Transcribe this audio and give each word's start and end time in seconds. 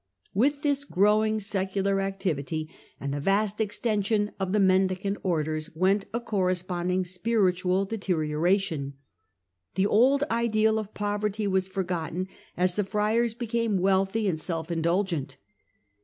With 0.33 0.63
this 0.63 0.83
growing 0.83 1.39
secular 1.39 2.01
activity 2.01 2.71
and 2.99 3.13
the 3.13 3.19
vast 3.19 3.61
extension 3.61 4.31
of 4.39 4.51
the 4.51 4.59
Mendicant 4.59 5.19
Orders 5.21 5.69
went 5.75 6.07
a 6.11 6.19
corre 6.19 6.55
sponding 6.55 7.05
spiritual 7.05 7.85
deterioration. 7.85 8.95
The 9.75 9.85
old 9.85 10.23
ideal 10.31 10.79
of 10.79 10.95
poverty 10.95 11.45
was 11.45 11.67
forgotten, 11.67 12.27
as 12.57 12.73
the 12.73 12.83
friars 12.83 13.35
became 13.35 13.77
wealthy 13.77 14.27
and 14.27 14.39
self 14.39 14.71
indulgent. 14.71 15.37